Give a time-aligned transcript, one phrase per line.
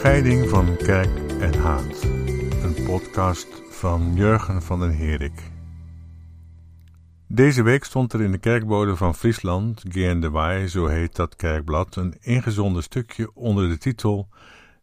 [0.00, 2.02] Scheiding van kerk en haat.
[2.62, 5.50] Een podcast van Jurgen van den Herik.
[7.26, 11.96] Deze week stond er in de kerkbode van Friesland, de Waai, zo heet dat kerkblad,
[11.96, 14.28] een ingezonden stukje onder de titel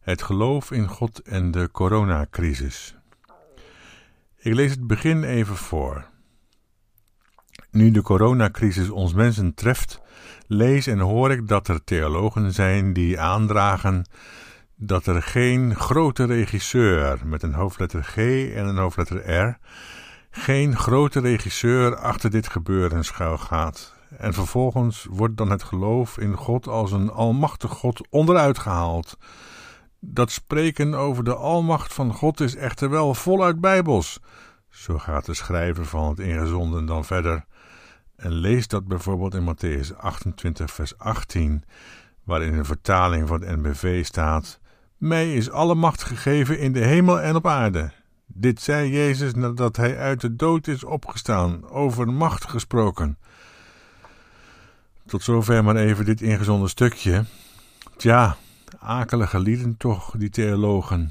[0.00, 2.96] Het geloof in God en de coronacrisis.
[4.36, 6.06] Ik lees het begin even voor.
[7.70, 10.00] Nu de coronacrisis ons mensen treft,
[10.46, 14.04] lees en hoor ik dat er theologen zijn die aandragen
[14.80, 18.16] dat er geen grote regisseur met een hoofdletter G
[18.54, 19.58] en een hoofdletter R,
[20.30, 23.94] geen grote regisseur achter dit gebeuren schuil gaat.
[24.16, 29.18] En vervolgens wordt dan het geloof in God als een almachtig God onderuit gehaald.
[30.00, 34.20] Dat spreken over de almacht van God is echter wel voluit bijbels.
[34.68, 37.44] Zo gaat de schrijver van het ingezonden dan verder.
[38.16, 41.64] En lees dat bijvoorbeeld in Matthäus 28, vers 18,
[42.24, 44.60] waarin een vertaling van het NBV staat:
[44.98, 47.92] Mij is alle macht gegeven in de hemel en op aarde.
[48.26, 53.18] Dit zei Jezus nadat hij uit de dood is opgestaan, over macht gesproken.
[55.06, 57.24] Tot zover maar even dit ingezonden stukje.
[57.96, 58.36] Tja,
[58.78, 61.10] akelige lieden toch, die theologen.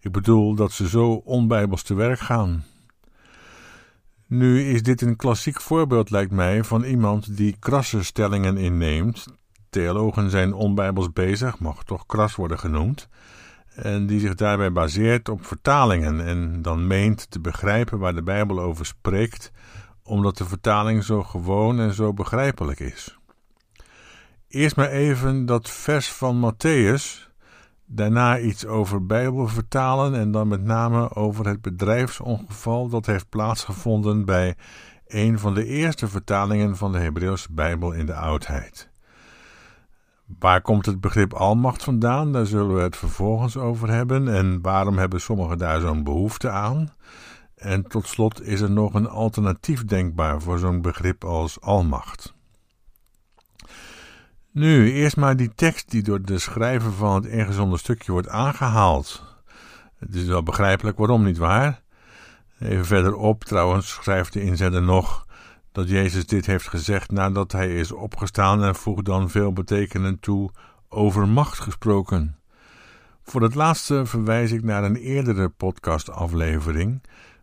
[0.00, 2.64] Ik bedoel dat ze zo onbijbels te werk gaan.
[4.26, 9.26] Nu is dit een klassiek voorbeeld, lijkt mij, van iemand die krasse stellingen inneemt.
[9.70, 13.08] Theologen zijn onbijbels bezig, mag toch kras worden genoemd.
[13.74, 18.60] En die zich daarbij baseert op vertalingen en dan meent te begrijpen waar de Bijbel
[18.60, 19.52] over spreekt,
[20.02, 23.18] omdat de vertaling zo gewoon en zo begrijpelijk is.
[24.48, 27.28] Eerst maar even dat vers van Matthäus,
[27.90, 34.24] Daarna iets over Bijbel vertalen en dan met name over het bedrijfsongeval dat heeft plaatsgevonden
[34.24, 34.56] bij
[35.06, 38.90] een van de eerste vertalingen van de Hebreeuwse Bijbel in de oudheid.
[40.38, 42.32] Waar komt het begrip almacht vandaan?
[42.32, 44.34] Daar zullen we het vervolgens over hebben.
[44.34, 46.92] En waarom hebben sommigen daar zo'n behoefte aan?
[47.54, 52.34] En tot slot is er nog een alternatief denkbaar voor zo'n begrip als almacht.
[54.52, 59.22] Nu, eerst maar die tekst die door de schrijver van het ingezonden stukje wordt aangehaald.
[59.98, 61.82] Het is wel begrijpelijk waarom, niet waar?
[62.58, 65.26] Even verderop, trouwens, schrijft de inzender nog
[65.78, 70.50] dat Jezus dit heeft gezegd nadat hij is opgestaan en voegt dan veel betekenend toe
[70.88, 72.38] over macht gesproken.
[73.22, 77.02] Voor het laatste verwijs ik naar een eerdere podcastaflevering,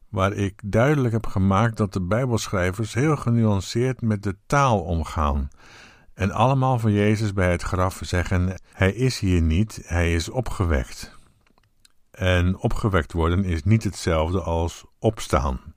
[0.09, 5.49] waar ik duidelijk heb gemaakt dat de Bijbelschrijvers heel genuanceerd met de taal omgaan
[6.13, 11.17] en allemaal van Jezus bij het graf zeggen: Hij is hier niet, hij is opgewekt.
[12.11, 15.74] En opgewekt worden is niet hetzelfde als opstaan.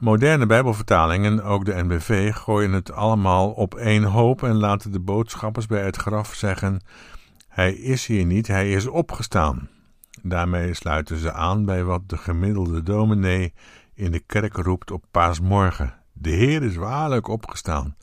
[0.00, 5.66] Moderne Bijbelvertalingen, ook de NBV, gooien het allemaal op één hoop en laten de boodschappers
[5.66, 6.80] bij het graf zeggen:
[7.48, 9.68] Hij is hier niet, hij is opgestaan.
[10.22, 13.54] Daarmee sluiten ze aan bij wat de gemiddelde dominee
[13.94, 17.96] in de kerk roept op paasmorgen: De Heer is waarlijk opgestaan.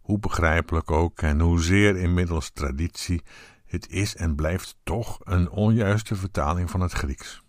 [0.00, 3.22] Hoe begrijpelijk ook en hoezeer inmiddels traditie,
[3.66, 7.44] het is en blijft toch een onjuiste vertaling van het Grieks.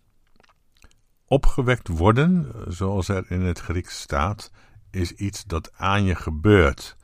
[1.28, 4.52] Opgewekt worden, zoals er in het Grieks staat,
[4.92, 6.96] is iets dat aan je gebeurt.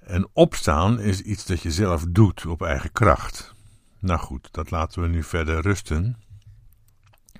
[0.00, 3.54] En opstaan is iets dat je zelf doet op eigen kracht.
[3.98, 6.16] Nou goed, dat laten we nu verder rusten.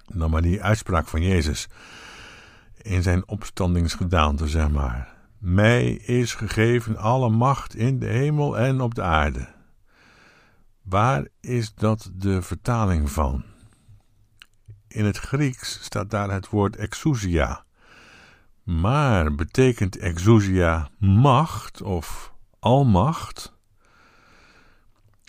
[0.06, 1.68] Dan maar die uitspraak van Jezus
[2.82, 5.16] in zijn opstandingsgedaante, zeg maar.
[5.38, 9.48] Mij is gegeven alle macht in de hemel en op de aarde.
[10.82, 13.44] Waar is dat de vertaling van?
[14.92, 17.64] In het Grieks staat daar het woord exousia.
[18.62, 23.52] Maar betekent exousia macht of almacht?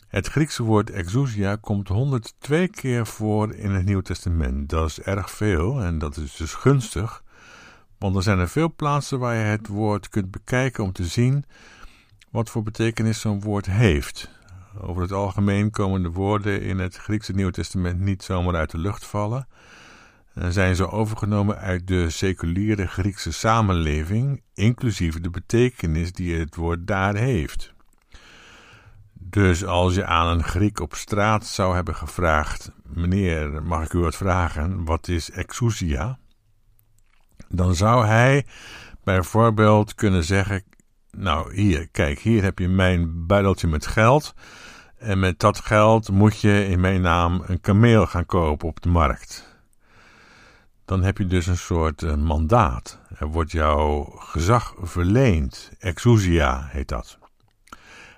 [0.07, 4.69] Het Griekse woord exousia komt 102 keer voor in het Nieuw Testament.
[4.69, 7.23] Dat is erg veel en dat is dus gunstig
[8.01, 11.45] want er zijn er veel plaatsen waar je het woord kunt bekijken om te zien
[12.29, 14.29] wat voor betekenis zo'n woord heeft.
[14.79, 18.77] Over het algemeen komen de woorden in het Griekse Nieuwe Testament niet zomaar uit de
[18.77, 19.47] lucht vallen.
[20.33, 26.87] En zijn ze overgenomen uit de seculiere Griekse samenleving, inclusief de betekenis die het woord
[26.87, 27.73] daar heeft.
[29.13, 33.99] Dus als je aan een Griek op straat zou hebben gevraagd: Meneer, mag ik u
[33.99, 34.85] wat vragen?
[34.85, 36.19] Wat is exousia?
[37.51, 38.45] dan zou hij
[39.03, 40.63] bijvoorbeeld kunnen zeggen:
[41.17, 44.33] Nou, hier, kijk, hier heb je mijn buideltje met geld.
[44.97, 48.89] En met dat geld moet je in mijn naam een kameel gaan kopen op de
[48.89, 49.59] markt.
[50.85, 52.99] Dan heb je dus een soort uh, mandaat.
[53.17, 55.71] Er wordt jouw gezag verleend.
[55.79, 57.17] Exousia heet dat.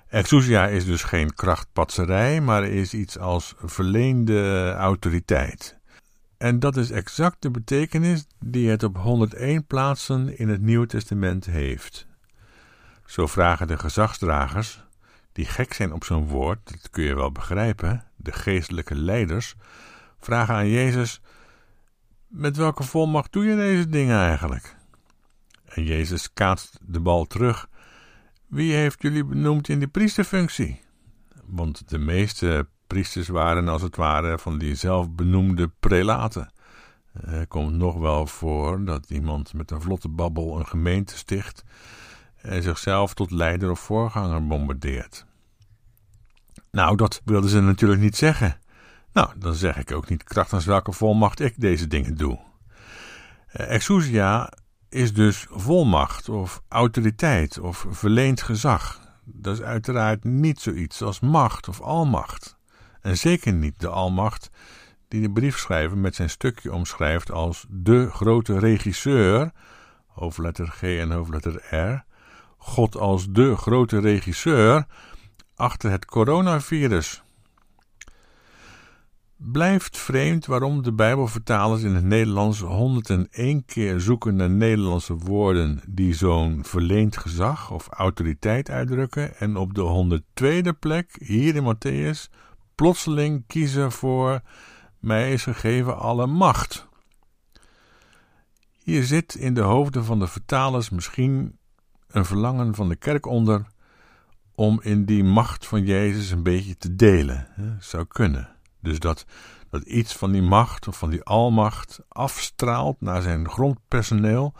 [0.08, 5.78] Exousia is dus geen krachtpatserij, maar is iets als verleende autoriteit.
[6.36, 11.46] En dat is exact de betekenis die het op 101 plaatsen in het Nieuwe Testament
[11.46, 12.06] heeft.
[13.06, 14.82] Zo vragen de gezagsdragers,
[15.32, 19.54] die gek zijn op zo'n woord, dat kun je wel begrijpen, de geestelijke leiders,
[20.20, 21.20] vragen aan Jezus:
[22.26, 24.76] Met welke volmacht doe je deze dingen eigenlijk?
[25.64, 27.68] En Jezus kaatst de bal terug.
[28.46, 30.80] Wie heeft jullie benoemd in die priesterfunctie?
[31.44, 36.52] Want de meeste priesters waren als het ware van die zelfbenoemde prelaten.
[37.12, 41.64] Er komt nog wel voor dat iemand met een vlotte babbel een gemeente sticht
[42.44, 45.26] en zichzelf tot leider of voorganger bombardeert.
[46.70, 48.58] Nou, dat wilden ze natuurlijk niet zeggen.
[49.12, 52.38] Nou, dan zeg ik ook niet krachtens welke volmacht ik deze dingen doe.
[53.46, 54.52] Eh, exousia
[54.88, 59.00] is dus volmacht of autoriteit of verleend gezag.
[59.24, 62.56] Dat is uiteraard niet zoiets als macht of almacht.
[63.00, 64.50] En zeker niet de almacht
[65.08, 69.52] die de briefschrijver met zijn stukje omschrijft als de grote regisseur,
[70.06, 72.04] hoofdletter G en hoofdletter R,
[72.66, 74.86] God als de grote regisseur
[75.56, 77.22] achter het coronavirus.
[79.36, 86.14] Blijft vreemd waarom de Bijbelvertalers in het Nederlands 101 keer zoeken naar Nederlandse woorden die
[86.14, 92.34] zo'n verleend gezag of autoriteit uitdrukken en op de 102e plek, hier in Matthäus,
[92.74, 94.40] plotseling kiezen voor
[94.98, 96.88] mij is gegeven alle macht.
[98.82, 101.58] Hier zit in de hoofden van de vertalers misschien
[102.14, 103.66] een verlangen van de kerk onder
[104.54, 107.46] om in die macht van Jezus een beetje te delen.
[107.50, 107.74] Hè?
[107.80, 108.48] Zou kunnen.
[108.80, 109.24] Dus dat,
[109.70, 114.54] dat iets van die macht of van die almacht afstraalt naar zijn grondpersoneel,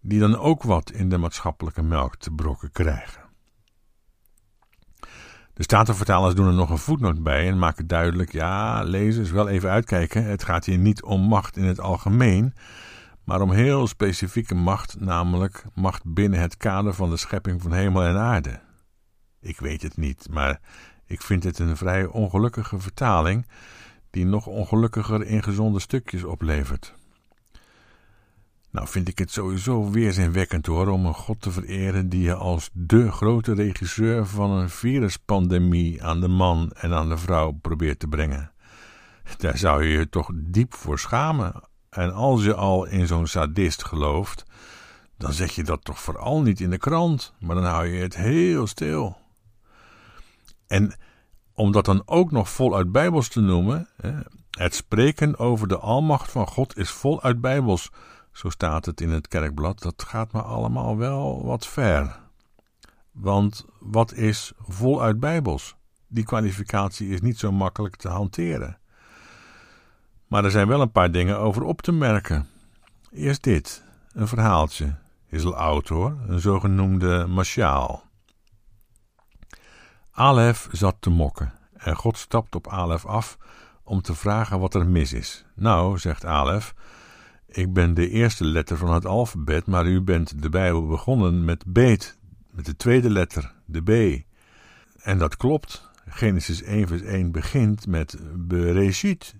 [0.00, 3.22] die dan ook wat in de maatschappelijke melk te brokken krijgen.
[5.54, 9.70] De Statenvertalers doen er nog een voetnoot bij en maken duidelijk: ja, lezers, wel even
[9.70, 10.24] uitkijken.
[10.24, 12.54] Het gaat hier niet om macht in het algemeen,
[13.30, 18.02] maar om heel specifieke macht, namelijk macht binnen het kader van de schepping van hemel
[18.02, 18.60] en aarde.
[19.40, 20.60] Ik weet het niet, maar
[21.06, 23.46] ik vind het een vrij ongelukkige vertaling,
[24.10, 26.94] die nog ongelukkiger ingezonde stukjes oplevert.
[28.70, 32.70] Nou vind ik het sowieso weerzinwekkend hoor, om een God te vereren die je als
[32.72, 38.08] de grote regisseur van een viruspandemie aan de man en aan de vrouw probeert te
[38.08, 38.52] brengen.
[39.36, 41.68] Daar zou je je toch diep voor schamen.
[41.90, 44.44] En als je al in zo'n sadist gelooft,
[45.16, 48.16] dan zet je dat toch vooral niet in de krant, maar dan hou je het
[48.16, 49.16] heel stil.
[50.66, 50.94] En
[51.54, 53.88] om dat dan ook nog voluit bijbels te noemen,
[54.50, 57.90] het spreken over de almacht van God is voluit bijbels,
[58.32, 62.20] zo staat het in het kerkblad, dat gaat me allemaal wel wat ver.
[63.12, 65.76] Want wat is voluit bijbels?
[66.06, 68.79] Die kwalificatie is niet zo makkelijk te hanteren.
[70.30, 72.48] Maar er zijn wel een paar dingen over op te merken.
[73.12, 73.82] Eerst dit,
[74.12, 74.94] een verhaaltje.
[75.28, 78.02] Is al oud hoor, een zogenoemde mashaal.
[80.10, 83.38] Alef zat te mokken en God stapt op Alef af
[83.84, 85.44] om te vragen wat er mis is.
[85.54, 86.74] Nou, zegt Alef,
[87.46, 91.64] ik ben de eerste letter van het alfabet, maar u bent de Bijbel begonnen met
[91.66, 92.18] beet,
[92.50, 94.22] met de tweede letter, de B.
[95.02, 95.88] En dat klopt.
[96.06, 99.34] Genesis 1 vers 1 begint met Bereshit,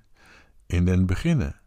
[0.71, 1.61] in den beginnen.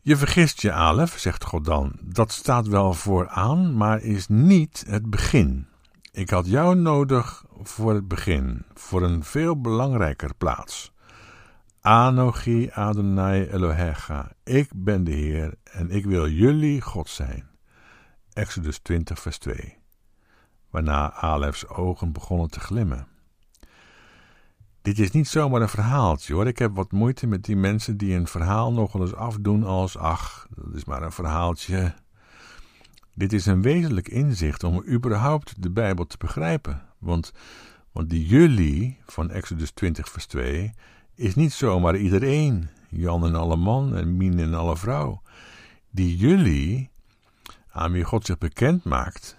[0.00, 1.92] Je vergist je, Alef, zegt God dan.
[2.00, 5.66] Dat staat wel vooraan, maar is niet het begin.
[6.12, 10.92] Ik had jou nodig voor het begin, voor een veel belangrijker plaats.
[11.80, 17.50] Anochi Adonai Elohecha, ik ben de Heer en ik wil jullie God zijn.
[18.32, 19.78] Exodus 20 vers 2
[20.70, 23.06] Waarna Alefs ogen begonnen te glimmen.
[24.82, 26.46] Dit is niet zomaar een verhaaltje hoor.
[26.46, 30.46] Ik heb wat moeite met die mensen die een verhaal nog eens afdoen als: ach,
[30.54, 31.94] dat is maar een verhaaltje.
[33.14, 36.82] Dit is een wezenlijk inzicht om überhaupt de Bijbel te begrijpen.
[36.98, 37.32] Want,
[37.92, 40.74] want die jullie van Exodus 20, vers 2
[41.14, 45.22] is niet zomaar iedereen, Jan en alle man en Mien en alle vrouw.
[45.90, 46.90] Die jullie,
[47.70, 49.36] aan wie God zich bekend maakt,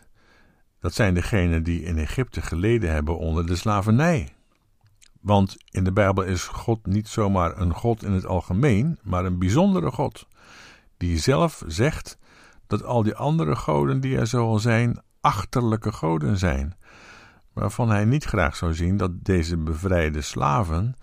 [0.79, 4.32] dat zijn degenen die in Egypte geleden hebben onder de slavernij.
[5.23, 9.39] Want in de Bijbel is God niet zomaar een God in het algemeen, maar een
[9.39, 10.27] bijzondere God,
[10.97, 12.17] die zelf zegt
[12.67, 16.77] dat al die andere goden die er zo al zijn, achterlijke goden zijn,
[17.53, 20.95] waarvan hij niet graag zou zien dat deze bevrijde slaven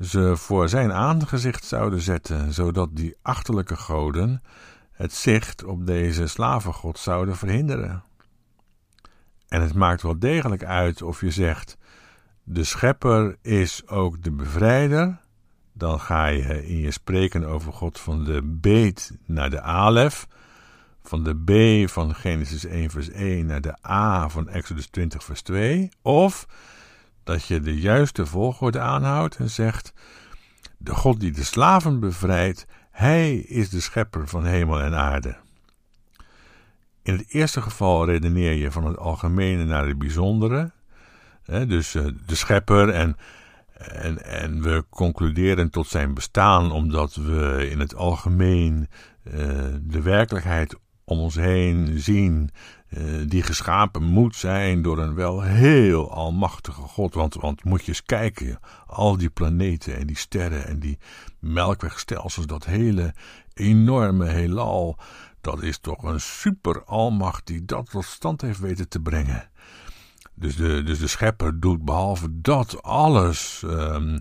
[0.00, 4.42] ze voor zijn aangezicht zouden zetten, zodat die achterlijke goden
[4.92, 8.02] het zicht op deze slavengod zouden verhinderen.
[9.48, 11.76] En het maakt wel degelijk uit of je zegt:
[12.50, 15.18] de schepper is ook de bevrijder.
[15.72, 20.26] Dan ga je in je spreken over God van de beet naar de alef.
[21.02, 25.42] Van de B van Genesis 1 vers 1 naar de A van Exodus 20 vers
[25.42, 25.88] 2.
[26.02, 26.46] Of
[27.24, 29.92] dat je de juiste volgorde aanhoudt en zegt:
[30.78, 35.36] De God die de slaven bevrijdt, hij is de schepper van hemel en aarde.
[37.02, 40.76] In het eerste geval redeneer je van het algemene naar het bijzondere.
[41.48, 43.16] Dus uh, de schepper en,
[43.78, 48.88] en, en we concluderen tot zijn bestaan omdat we in het algemeen
[49.24, 49.34] uh,
[49.80, 52.50] de werkelijkheid om ons heen zien,
[52.88, 57.14] uh, die geschapen moet zijn door een wel heel almachtige God.
[57.14, 60.98] Want, want moet je eens kijken, al die planeten en die sterren en die
[61.38, 63.14] melkwegstelsels, dat hele
[63.54, 64.98] enorme heelal,
[65.40, 69.50] dat is toch een super almacht die dat tot stand heeft weten te brengen.
[70.38, 74.20] Dus de, dus de schepper doet behalve dat alles um,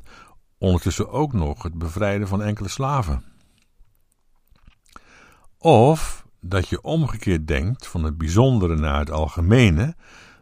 [0.57, 3.23] ondertussen ook nog het bevrijden van enkele slaven.
[5.57, 9.95] Of dat je omgekeerd denkt van het bijzondere naar het algemene,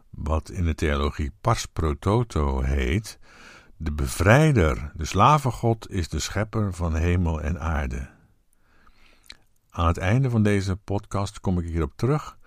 [0.10, 3.20] wat in de theologie pars pro toto heet,
[3.77, 8.10] de bevrijder, de slavengod, is de schepper van hemel en aarde.
[9.70, 12.38] Aan het einde van deze podcast kom ik hierop terug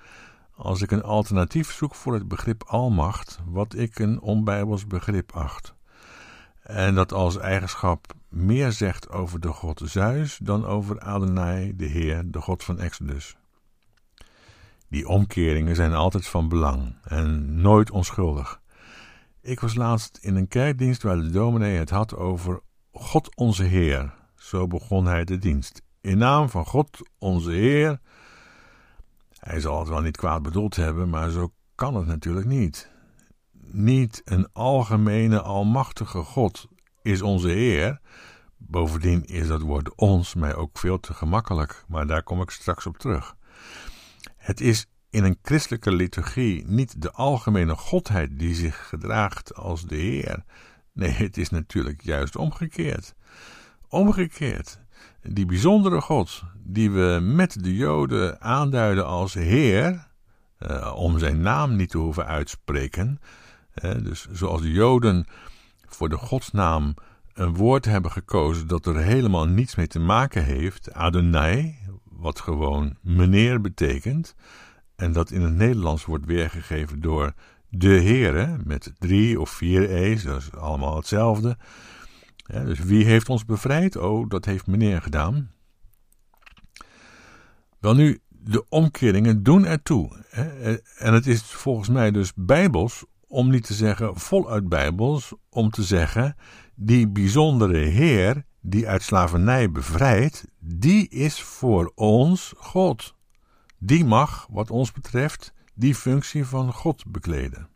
[0.59, 5.75] als ik een alternatief zoek voor het begrip almacht, wat ik een onbijbels begrip acht.
[6.63, 12.23] En dat als eigenschap meer zegt over de God Zeus dan over Adonai, de Heer,
[12.27, 13.37] de God van Exodus.
[14.89, 18.61] Die omkeringen zijn altijd van belang en nooit onschuldig.
[19.41, 22.61] Ik was laatst in een kerkdienst waar de dominee het had over
[22.93, 24.15] God onze Heer.
[24.37, 25.83] Zo begon hij de dienst.
[26.01, 28.01] In naam van God onze Heer.
[29.39, 32.91] Hij zal het wel niet kwaad bedoeld hebben, maar zo kan het natuurlijk niet.
[33.61, 36.69] Niet een algemene almachtige God
[37.03, 38.01] is onze Heer.
[38.57, 42.87] Bovendien is dat woord ons mij ook veel te gemakkelijk, maar daar kom ik straks
[42.87, 43.37] op terug.
[44.37, 49.97] Het is in een christelijke liturgie niet de algemene godheid die zich gedraagt als de
[49.97, 50.45] Heer.
[50.93, 53.15] Nee, het is natuurlijk juist omgekeerd.
[53.89, 54.79] Omgekeerd.
[55.23, 60.07] Die bijzondere God, die we met de Joden aanduiden als Heer,
[60.59, 63.21] uh, om zijn naam niet te hoeven uitspreken.
[64.03, 65.27] Dus zoals de Joden
[65.87, 66.95] voor de godsnaam
[67.33, 72.97] een woord hebben gekozen dat er helemaal niets mee te maken heeft, Adonai, wat gewoon
[73.03, 74.35] meneer betekent,
[74.97, 77.33] en dat in het Nederlands wordt weergegeven door
[77.69, 81.57] de Heere, met drie of vier E's, dat is allemaal hetzelfde.
[82.49, 83.97] Ja, dus wie heeft ons bevrijd?
[83.97, 85.51] Oh, dat heeft meneer gedaan.
[87.79, 90.25] Wel nu, de omkeringen doen ertoe.
[90.99, 95.83] En het is volgens mij dus bijbels, om niet te zeggen voluit bijbels, om te
[95.83, 96.37] zeggen,
[96.75, 103.15] die bijzondere Heer die uit slavernij bevrijdt, die is voor ons God.
[103.79, 107.69] Die mag, wat ons betreft, die functie van God bekleden.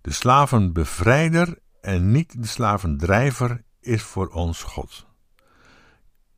[0.00, 5.06] De slavenbevrijder en niet de slavendrijver is voor ons God.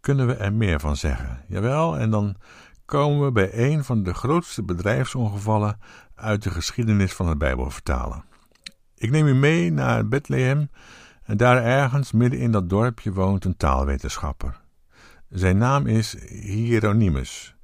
[0.01, 1.45] Kunnen we er meer van zeggen?
[1.47, 2.37] Jawel, en dan
[2.85, 5.81] komen we bij een van de grootste bedrijfsongevallen
[6.15, 8.25] uit de geschiedenis van het Bijbelvertalen.
[8.95, 10.71] Ik neem u mee naar Bethlehem
[11.23, 14.61] en daar ergens midden in dat dorpje woont een taalwetenschapper.
[15.29, 17.55] Zijn naam is Hieronymus.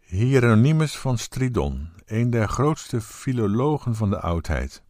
[0.00, 4.84] Hieronymus van Stridon, een der grootste filologen van de oudheid.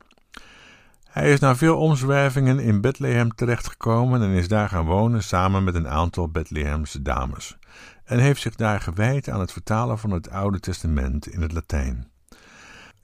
[1.16, 5.74] Hij is na veel omzwervingen in Bethlehem terechtgekomen en is daar gaan wonen samen met
[5.74, 7.58] een aantal Bethlehemse dames,
[8.04, 12.08] en heeft zich daar gewijd aan het vertalen van het Oude Testament in het Latijn.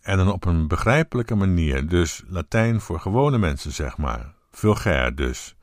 [0.00, 5.56] En dan op een begrijpelijke manier, dus Latijn voor gewone mensen, zeg maar, vulgair dus.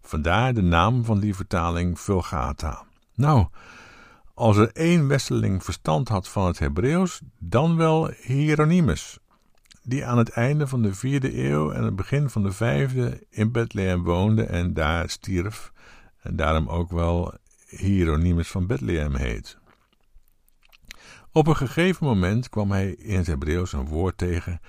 [0.00, 2.82] Vandaar de naam van die vertaling Vulgata.
[3.14, 3.46] Nou,
[4.34, 9.17] als er één westeling verstand had van het Hebreeuws, dan wel Hieronymus,
[9.88, 13.52] die aan het einde van de vierde eeuw en het begin van de vijfde in
[13.52, 15.72] Bethlehem woonde en daar stierf,
[16.22, 17.34] en daarom ook wel
[17.68, 19.58] Hieronymus van Bethlehem heet.
[21.32, 24.60] Op een gegeven moment kwam hij in het Hebreeuws een woord tegen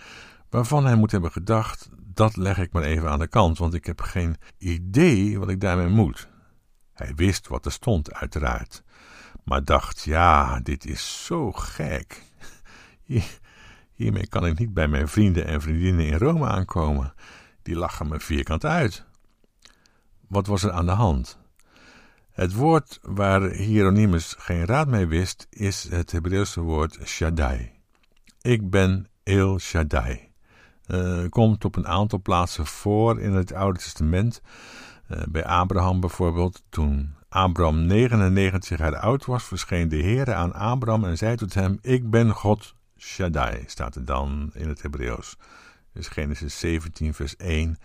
[0.49, 3.85] waarvan hij moet hebben gedacht: dat leg ik maar even aan de kant, want ik
[3.85, 6.29] heb geen idee wat ik daarmee moet.
[6.93, 8.83] Hij wist wat er stond, uiteraard,
[9.43, 12.23] maar dacht: ja, dit is zo gek.
[13.99, 17.13] Hiermee kan ik niet bij mijn vrienden en vriendinnen in Rome aankomen.
[17.61, 19.05] Die lachen me vierkant uit.
[20.27, 21.39] Wat was er aan de hand?
[22.31, 27.71] Het woord waar Hieronymus geen raad mee wist, is het Hebreeuwse woord Shaddai.
[28.41, 30.31] Ik ben El Shaddai.
[30.87, 34.41] Uh, komt op een aantal plaatsen voor in het Oude Testament.
[35.11, 41.05] Uh, bij Abraham bijvoorbeeld, toen Abraham 99 jaar oud was, verscheen de Heer aan Abraham
[41.05, 45.35] en zei tot hem: Ik ben God Shaddai, staat er dan in het Hebreeuws.
[45.93, 47.77] Dus Genesis 17, vers 1,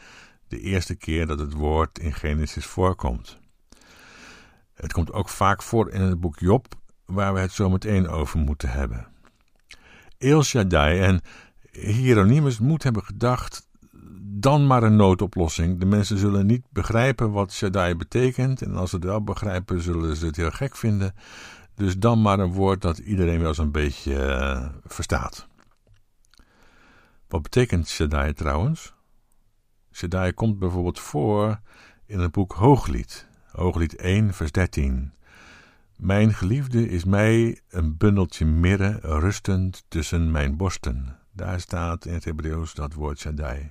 [0.49, 3.38] de eerste keer dat het woord in Genesis voorkomt.
[4.75, 6.66] Het komt ook vaak voor in het boek Job,
[7.04, 9.06] waar we het zo meteen over moeten hebben.
[10.18, 11.21] El Shaddai en
[11.71, 13.63] Hieronymus moet hebben gedacht:
[14.37, 15.79] dan maar een noodoplossing.
[15.79, 20.17] De mensen zullen niet begrijpen wat Shaddai betekent, en als ze het wel begrijpen, zullen
[20.17, 21.14] ze het heel gek vinden.
[21.75, 25.47] Dus dan maar een woord dat iedereen wel zo'n beetje uh, verstaat.
[27.29, 28.95] Wat betekent Shaddai trouwens?
[29.93, 31.61] Shaddai komt bijvoorbeeld voor
[32.07, 35.12] in het boek Hooglied, Hooglied 1, vers 13.
[35.97, 41.19] Mijn geliefde is mij een bundeltje mirre rustend tussen mijn borsten.
[41.33, 43.71] Daar staat in het Hebreeuws dat woord Shaddai.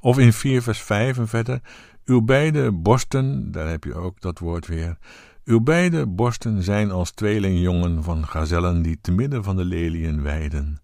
[0.00, 1.60] Of in 4 vers 5 en verder.
[2.04, 4.98] Uw beide borsten, daar heb je ook dat woord weer.
[5.44, 10.80] Uw beide borsten zijn als tweelingjongen van gazellen die te midden van de leliën weiden.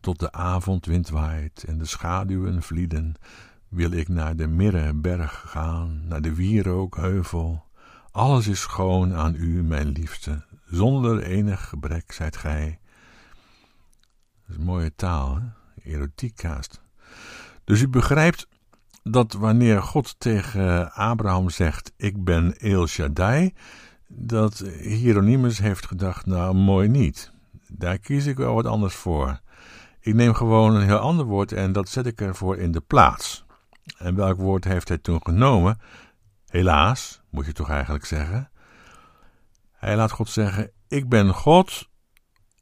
[0.00, 3.14] Tot de avondwind waait en de schaduwen vlieden,
[3.68, 7.64] wil ik naar de Mirreberg gaan, naar de wierookheuvel.
[8.10, 12.78] Alles is schoon aan u, mijn liefste, zonder enig gebrek zijt gij.
[14.46, 15.92] Dat is mooie taal, hè?
[15.92, 16.80] erotiekkaast.
[17.68, 18.48] Dus u begrijpt
[19.02, 23.54] dat wanneer God tegen Abraham zegt: Ik ben El Shaddai,
[24.06, 27.32] dat Hieronymus heeft gedacht: Nou, mooi niet.
[27.72, 29.40] Daar kies ik wel wat anders voor.
[30.00, 33.44] Ik neem gewoon een heel ander woord en dat zet ik ervoor in de plaats.
[33.98, 35.78] En welk woord heeft hij toen genomen?
[36.46, 38.50] Helaas, moet je toch eigenlijk zeggen.
[39.72, 41.88] Hij laat God zeggen: Ik ben God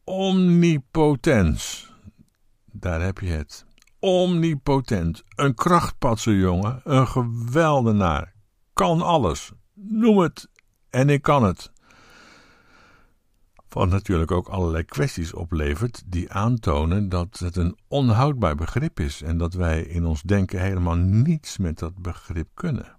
[0.04, 1.92] omnipotens.
[2.64, 3.65] Daar heb je het.
[4.06, 5.24] Omnipotent.
[5.36, 6.80] Een krachtpatser, jongen.
[6.84, 8.34] Een geweldenaar.
[8.72, 9.52] Kan alles.
[9.74, 10.48] Noem het.
[10.90, 11.72] En ik kan het.
[13.68, 19.38] Wat natuurlijk ook allerlei kwesties oplevert die aantonen dat het een onhoudbaar begrip is en
[19.38, 22.98] dat wij in ons denken helemaal niets met dat begrip kunnen.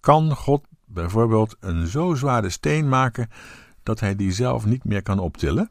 [0.00, 3.28] Kan God bijvoorbeeld een zo zware steen maken
[3.82, 5.70] dat hij die zelf niet meer kan optillen?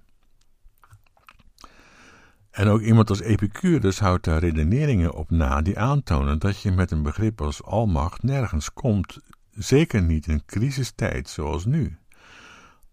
[2.62, 6.92] En ook iemand als Epicurus houdt daar redeneringen op na die aantonen dat je met
[6.92, 9.20] een begrip als almacht nergens komt,
[9.52, 11.98] zeker niet in crisistijd zoals nu.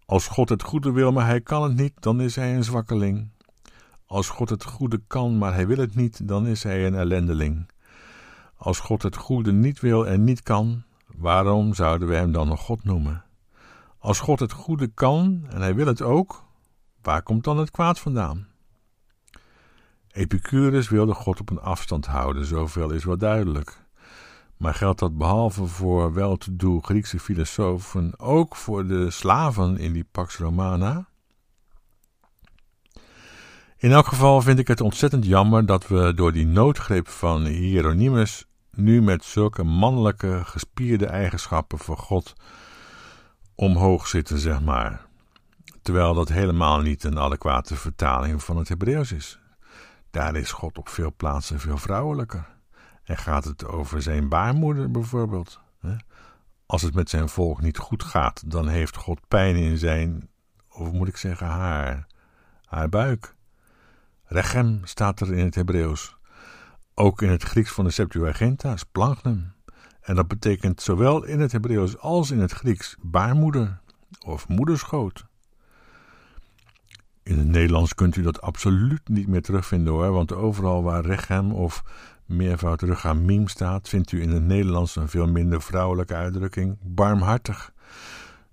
[0.05, 3.29] Als God het goede wil, maar hij kan het niet, dan is hij een zwakkeling.
[4.05, 7.69] Als God het goede kan, maar hij wil het niet, dan is hij een ellendeling.
[8.57, 10.83] Als God het goede niet wil en niet kan,
[11.15, 13.23] waarom zouden we hem dan nog God noemen?
[13.97, 16.43] Als God het goede kan en hij wil het ook,
[17.01, 18.48] waar komt dan het kwaad vandaan?
[20.19, 23.85] Epicurus wilde God op een afstand houden, zoveel is wel duidelijk.
[24.57, 30.37] Maar geldt dat behalve voor wel-te-do Griekse filosofen ook voor de slaven in die Pax
[30.37, 31.07] Romana?
[33.77, 38.45] In elk geval vind ik het ontzettend jammer dat we door die noodgreep van Hieronymus
[38.71, 42.33] nu met zulke mannelijke, gespierde eigenschappen voor God
[43.55, 45.05] omhoog zitten, zeg maar.
[45.81, 49.39] Terwijl dat helemaal niet een adequate vertaling van het Hebreeuws is.
[50.11, 52.47] Daar is God op veel plaatsen veel vrouwelijker.
[53.03, 55.61] En gaat het over zijn baarmoeder bijvoorbeeld?
[56.65, 60.29] Als het met zijn volk niet goed gaat, dan heeft God pijn in zijn,
[60.69, 62.07] of moet ik zeggen haar,
[62.65, 63.35] haar buik.
[64.23, 66.17] Rechem staat er in het Hebreeuws.
[66.93, 69.53] Ook in het Grieks van de Septuaginta, splanchnum.
[70.01, 73.79] En dat betekent zowel in het Hebreeuws als in het Grieks baarmoeder
[74.25, 75.25] of moederschoot.
[77.29, 81.51] In het Nederlands kunt u dat absoluut niet meer terugvinden hoor, want overal waar rechem
[81.51, 81.83] of
[82.25, 87.73] meervoud miem staat, vindt u in het Nederlands een veel minder vrouwelijke uitdrukking, barmhartig.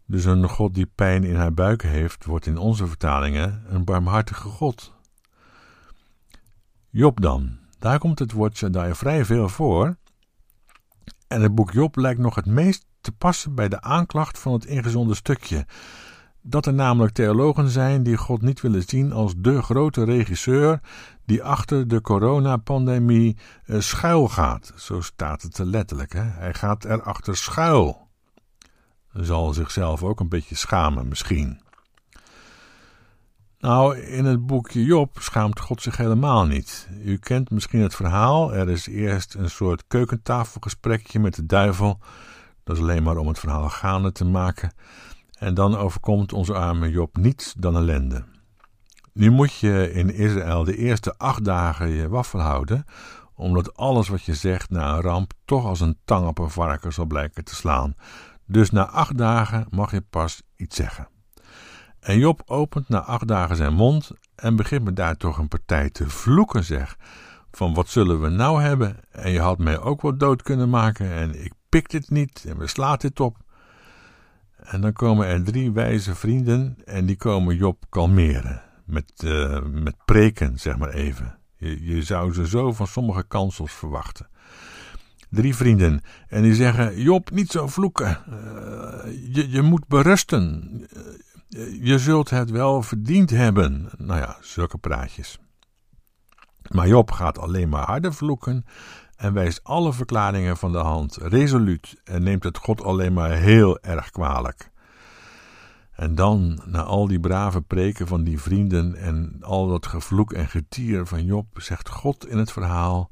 [0.06, 4.48] Dus een God die pijn in haar buik heeft, wordt in onze vertalingen een barmhartige
[4.48, 4.92] God.
[6.90, 9.96] Job dan, daar komt het woord Shaddai vrij veel voor.
[11.28, 14.64] En het boek Job lijkt nog het meest te passen bij de aanklacht van het
[14.64, 15.66] ingezonde stukje.
[16.48, 20.80] Dat er namelijk theologen zijn die God niet willen zien als de grote regisseur
[21.24, 24.72] die achter de coronapandemie uh, schuil gaat.
[24.76, 26.12] Zo staat het letterlijk.
[26.12, 26.22] Hè?
[26.22, 28.08] Hij gaat erachter schuil.
[29.12, 31.60] Zal zichzelf ook een beetje schamen misschien.
[33.58, 36.88] Nou, in het boekje Job schaamt God zich helemaal niet.
[37.04, 38.54] U kent misschien het verhaal.
[38.54, 41.98] Er is eerst een soort keukentafelgesprekje met de duivel.
[42.64, 44.72] Dat is alleen maar om het verhaal gaande te maken.
[45.36, 48.24] En dan overkomt onze arme Job niets dan ellende.
[49.12, 52.84] Nu moet je in Israël de eerste acht dagen je waffel houden,
[53.34, 56.92] omdat alles wat je zegt na een ramp toch als een tang op een varken
[56.92, 57.94] zal blijken te slaan.
[58.46, 61.08] Dus na acht dagen mag je pas iets zeggen.
[62.00, 65.90] En Job opent na acht dagen zijn mond en begint me daar toch een partij
[65.90, 66.96] te vloeken, zeg.
[67.50, 68.96] Van wat zullen we nou hebben?
[69.10, 72.58] En je had mij ook wat dood kunnen maken en ik pik dit niet en
[72.58, 73.36] we slaat dit op.
[74.66, 78.62] En dan komen er drie wijze vrienden en die komen Job kalmeren.
[78.84, 81.38] Met, uh, met preken, zeg maar even.
[81.56, 84.28] Je, je zou ze zo van sommige kansels verwachten.
[85.30, 86.00] Drie vrienden.
[86.28, 88.18] En die zeggen: Job, niet zo vloeken.
[88.28, 90.70] Uh, je, je moet berusten.
[91.48, 93.88] Uh, je zult het wel verdiend hebben.
[93.96, 95.38] Nou ja, zulke praatjes.
[96.68, 98.64] Maar Job gaat alleen maar harder vloeken
[99.16, 103.78] en wijst alle verklaringen van de hand resoluut en neemt het God alleen maar heel
[103.80, 104.70] erg kwalijk.
[105.92, 110.48] En dan, na al die brave preken van die vrienden en al dat gevloek en
[110.48, 113.10] getier van Job, zegt God in het verhaal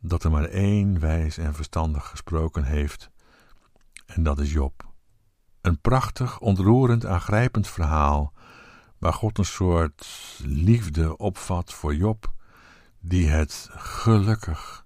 [0.00, 3.10] dat er maar één wijs en verstandig gesproken heeft,
[4.06, 4.84] en dat is Job.
[5.60, 8.32] Een prachtig, ontroerend, aangrijpend verhaal,
[8.98, 10.06] waar God een soort
[10.44, 12.32] liefde opvat voor Job,
[13.00, 14.85] die het gelukkig,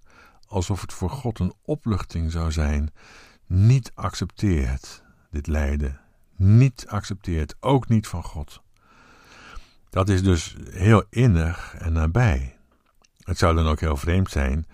[0.51, 2.93] alsof het voor God een opluchting zou zijn,
[3.47, 5.99] niet accepteert, dit lijden,
[6.35, 8.61] niet accepteert, ook niet van God.
[9.89, 12.57] Dat is dus heel innig en nabij.
[13.19, 14.65] Het zou dan ook heel vreemd zijn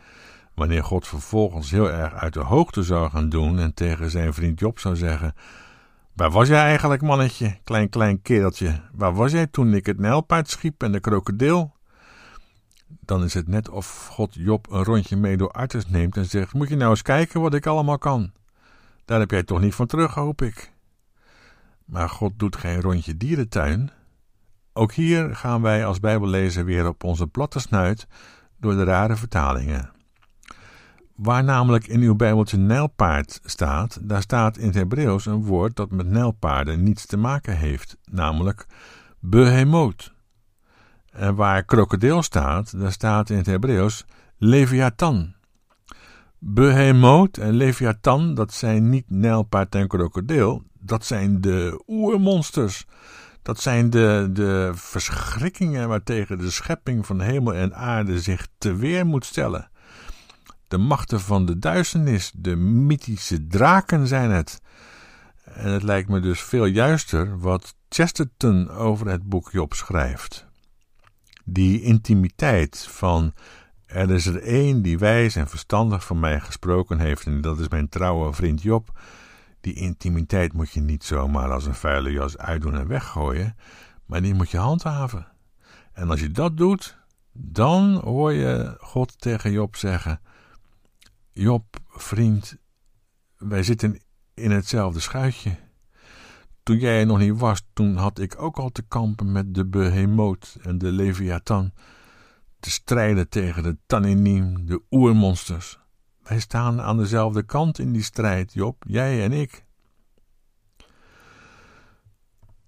[0.53, 4.59] wanneer God vervolgens heel erg uit de hoogte zou gaan doen en tegen zijn vriend
[4.59, 5.33] Job zou zeggen:
[6.13, 8.81] Waar was jij eigenlijk, mannetje, klein klein kereltje?
[8.91, 11.75] Waar was jij toen ik het nijlpaard schiep en de krokodil?
[13.07, 16.53] Dan is het net of God Job een rondje mee door Artes neemt en zegt:
[16.53, 18.31] Moet je nou eens kijken wat ik allemaal kan?
[19.05, 20.71] Daar heb jij toch niet van terug, hoop ik.
[21.85, 23.91] Maar God doet geen rondje dierentuin.
[24.73, 28.07] Ook hier gaan wij als Bijbellezer weer op onze platte snuit
[28.57, 29.91] door de rare vertalingen.
[31.15, 35.91] Waar namelijk in uw Bijbeltje nijlpaard staat, daar staat in het Hebreeuws een woord dat
[35.91, 38.65] met nijlpaarden niets te maken heeft, namelijk
[39.19, 40.15] behemoot.
[41.17, 44.05] En waar krokodil staat, daar staat in het Hebreeuws
[44.37, 45.33] leviathan.
[46.39, 52.85] Behemoot en leviathan, dat zijn niet nijlpaard en krokodil, dat zijn de oermonsters.
[53.41, 59.05] Dat zijn de, de verschrikkingen waartegen de schepping van hemel en aarde zich te weer
[59.05, 59.69] moet stellen.
[60.67, 64.61] De machten van de duisternis, de mythische draken zijn het.
[65.43, 70.46] En het lijkt me dus veel juister wat Chesterton over het boek Job schrijft.
[71.49, 73.33] Die intimiteit van
[73.85, 77.67] er is er één die wijs en verstandig van mij gesproken heeft en dat is
[77.67, 78.99] mijn trouwe vriend Job.
[79.61, 83.55] Die intimiteit moet je niet zomaar als een vuile jas uitdoen en weggooien,
[84.05, 85.27] maar die moet je handhaven.
[85.93, 86.97] En als je dat doet,
[87.33, 90.19] dan hoor je God tegen Job zeggen:
[91.33, 92.57] Job, vriend,
[93.37, 93.99] wij zitten
[94.33, 95.66] in hetzelfde schuitje.
[96.67, 99.65] Toen jij er nog niet was, toen had ik ook al te kampen met de
[99.65, 101.71] behemoot en de leviathan.
[102.59, 105.79] Te strijden tegen de tanninim, de oermonsters.
[106.23, 109.65] Wij staan aan dezelfde kant in die strijd, Job, jij en ik.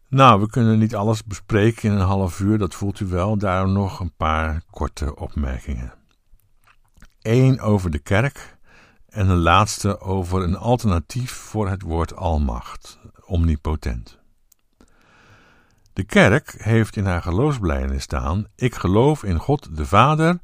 [0.08, 3.38] Nou, we kunnen niet alles bespreken in een half uur, dat voelt u wel.
[3.38, 5.94] Daarom nog een paar korte opmerkingen.
[7.22, 8.58] Eén over de kerk
[9.10, 13.00] en een laatste over een alternatief voor het woord almacht,
[13.30, 14.20] omnipotent.
[15.94, 20.40] De kerk heeft in haar geloofsbelijdenis staan: Ik geloof in God de Vader.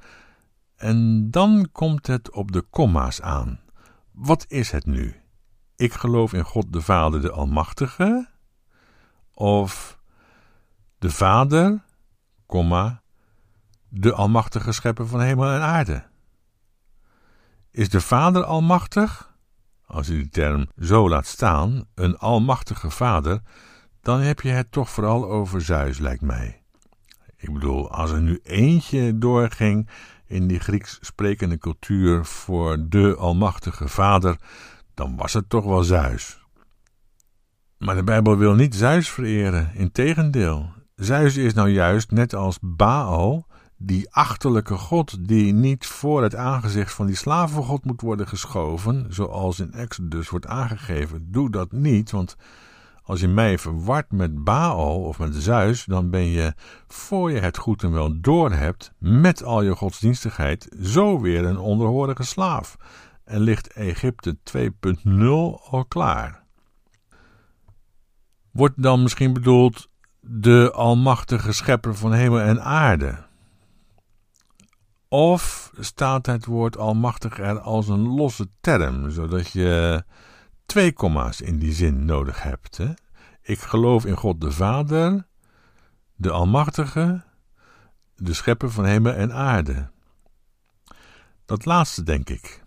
[0.75, 3.59] En dan komt het op de komma's aan.
[4.11, 5.15] Wat is het nu?
[5.75, 8.29] Ik geloof in God de Vader, de Almachtige?
[9.33, 9.99] Of
[10.99, 11.83] de Vader,
[12.45, 13.01] komma,
[13.89, 16.03] de Almachtige Schepper van hemel en aarde?
[17.71, 19.34] Is de Vader almachtig?
[19.85, 23.41] Als u die term zo laat staan, een almachtige Vader,
[24.01, 26.61] dan heb je het toch vooral over Zeus, lijkt mij.
[27.37, 29.89] Ik bedoel, als er nu eentje doorging
[30.25, 34.37] in die Grieks sprekende cultuur voor de almachtige Vader,
[34.93, 36.43] dan was het toch wel Zeus.
[37.77, 40.73] Maar de Bijbel wil niet Zeus vereren, integendeel.
[40.95, 46.93] Zeus is nou juist, net als Baal, die achterlijke God die niet voor het aangezicht
[46.93, 51.31] van die slavengod moet worden geschoven, zoals in Exodus wordt aangegeven.
[51.31, 52.35] Doe dat niet, want
[53.03, 56.53] als je mij verwart met Baal of met Zeus, dan ben je,
[56.87, 62.23] voor je het goed en wel doorhebt, met al je godsdienstigheid, zo weer een onderhorige
[62.23, 62.77] slaaf.
[63.23, 65.11] En ligt Egypte 2.0
[65.69, 66.43] al klaar.
[68.51, 73.24] Wordt dan misschien bedoeld de almachtige schepper van hemel en aarde?
[75.07, 80.03] Of staat het woord almachtig er als een losse term, zodat je
[80.65, 82.77] twee komma's in die zin nodig hebt?
[82.77, 82.93] Hè?
[83.41, 85.27] Ik geloof in God de Vader,
[86.15, 87.23] de Almachtige,
[88.15, 89.89] de Schepper van hemel en aarde.
[91.45, 92.63] Dat laatste denk ik.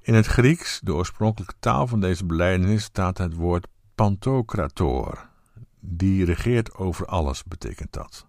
[0.00, 5.28] In het Grieks, de oorspronkelijke taal van deze belijdenis, staat het woord pantokrator.
[5.80, 8.26] Die regeert over alles, betekent dat.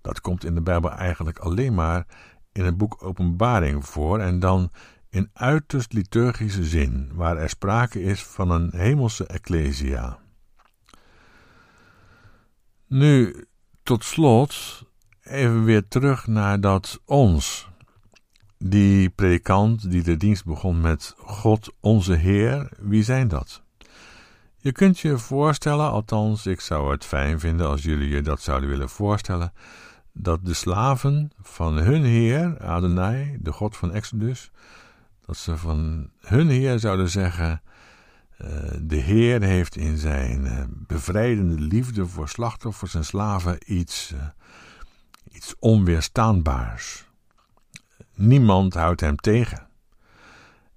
[0.00, 2.06] Dat komt in de Bijbel eigenlijk alleen maar
[2.54, 4.70] in het boek Openbaring voor en dan
[5.10, 10.18] in uiterst liturgische zin, waar er sprake is van een hemelse ecclesia.
[12.86, 13.44] Nu,
[13.82, 14.82] tot slot,
[15.22, 17.68] even weer terug naar dat ons.
[18.58, 23.62] Die predikant die de dienst begon met God onze Heer, wie zijn dat?
[24.56, 28.68] Je kunt je voorstellen, althans ik zou het fijn vinden als jullie je dat zouden
[28.68, 29.52] willen voorstellen,
[30.14, 34.50] dat de slaven van hun Heer, Adonai, de God van Exodus,
[35.26, 37.62] dat ze van hun Heer zouden zeggen:
[38.40, 38.48] uh,
[38.80, 44.20] De Heer heeft in zijn uh, bevrijdende liefde voor slachtoffers en slaven iets, uh,
[45.32, 47.04] iets onweerstaanbaars.
[48.14, 49.66] Niemand houdt hem tegen.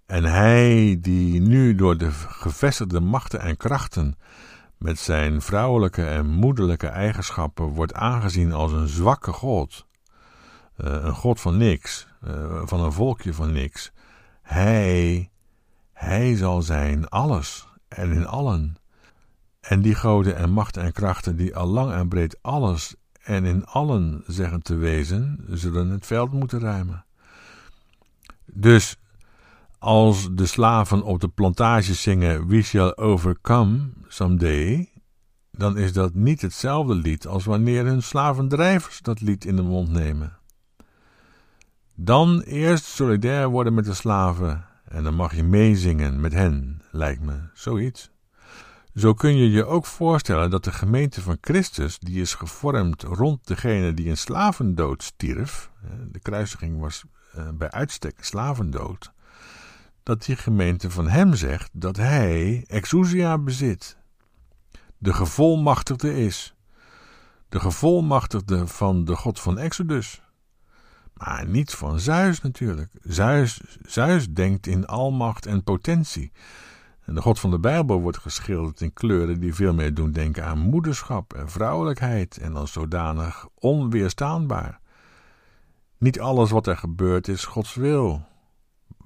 [0.06, 4.18] En hij, die nu door de gevestigde machten en krachten
[4.78, 9.86] met zijn vrouwelijke en moederlijke eigenschappen wordt aangezien als een zwakke God,
[10.76, 12.08] een God van niks,
[12.64, 13.92] van een volkje van niks,
[14.42, 15.30] hij,
[15.94, 18.76] hij zal zijn alles en in allen.
[19.60, 23.66] En die goden en machten en krachten die al lang en breed alles en in
[23.66, 27.06] allen zeggen te wezen, zullen het veld moeten ruimen.
[28.46, 28.98] Dus
[29.80, 34.90] als de slaven op de plantage zingen We shall overcome someday,
[35.52, 39.90] dan is dat niet hetzelfde lied als wanneer hun slavendrijvers dat lied in de mond
[39.90, 40.38] nemen.
[41.96, 47.22] Dan eerst solidair worden met de slaven en dan mag je meezingen met hen, lijkt
[47.22, 48.12] me, zoiets.
[48.96, 53.48] Zo kun je je ook voorstellen dat de gemeente van Christus, die is gevormd rond
[53.48, 55.72] degene die een slavendood stierf,
[56.12, 59.12] de kruisiging was eh, bij uitstek slavendood,
[60.08, 63.98] dat die gemeente van hem zegt dat hij exousia bezit,
[64.98, 66.56] de gevolmachtigde is,
[67.50, 70.22] de gevolmachtigde van de God van Exodus.
[71.14, 72.92] Maar niet van Zeus natuurlijk.
[73.02, 76.32] Zeus, Zeus denkt in almacht en potentie.
[77.02, 80.46] En de God van de Bijbel wordt geschilderd in kleuren die veel meer doen denken
[80.46, 84.80] aan moederschap en vrouwelijkheid en als zodanig onweerstaanbaar.
[85.98, 88.26] Niet alles wat er gebeurt is Gods wil.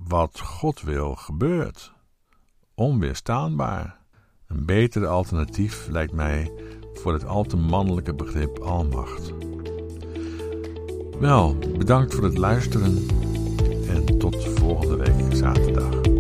[0.08, 1.94] Wat God wil gebeurt.
[2.76, 4.00] Onweerstaanbaar.
[4.48, 6.52] Een betere alternatief lijkt mij
[6.94, 9.34] voor het al te mannelijke begrip almacht.
[11.20, 13.08] Wel, bedankt voor het luisteren
[13.88, 16.11] en tot volgende week zaterdag.